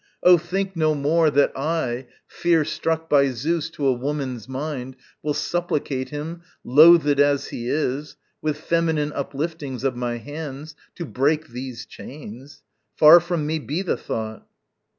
[0.23, 5.35] Oh, think no more That I, fear struck by Zeus to a woman's mind, Will
[5.35, 11.85] supplicate him, loathèd as he is, With feminine upliftings of my hands, To break these
[11.85, 12.63] chains.
[12.95, 14.47] Far from me be the thought!